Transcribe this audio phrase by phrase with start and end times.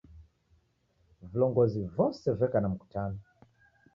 [1.31, 3.19] Vilongozi vose veka na mkutano